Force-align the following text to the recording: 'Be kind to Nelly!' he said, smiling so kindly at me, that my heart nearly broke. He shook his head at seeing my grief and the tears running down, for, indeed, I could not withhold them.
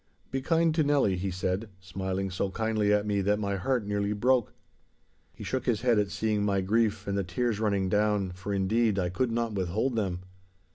'Be 0.31 0.41
kind 0.41 0.73
to 0.73 0.83
Nelly!' 0.83 1.15
he 1.15 1.29
said, 1.29 1.69
smiling 1.79 2.31
so 2.31 2.49
kindly 2.49 2.91
at 2.91 3.05
me, 3.05 3.21
that 3.21 3.37
my 3.37 3.55
heart 3.57 3.85
nearly 3.85 4.13
broke. 4.13 4.51
He 5.31 5.43
shook 5.43 5.67
his 5.67 5.81
head 5.81 5.99
at 5.99 6.09
seeing 6.09 6.43
my 6.43 6.61
grief 6.61 7.05
and 7.05 7.15
the 7.15 7.23
tears 7.23 7.59
running 7.59 7.87
down, 7.87 8.31
for, 8.31 8.51
indeed, 8.51 8.97
I 8.97 9.09
could 9.09 9.31
not 9.31 9.53
withhold 9.53 9.95
them. 9.95 10.21